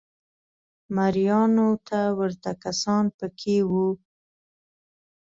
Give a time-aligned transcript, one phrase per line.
[0.95, 3.89] مریانو ته ورته کسان په کې وو